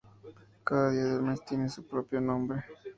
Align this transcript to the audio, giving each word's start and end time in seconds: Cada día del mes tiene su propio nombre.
Cada 0.63 0.89
día 0.89 1.03
del 1.03 1.21
mes 1.21 1.45
tiene 1.45 1.69
su 1.69 1.85
propio 1.85 2.19
nombre. 2.19 2.63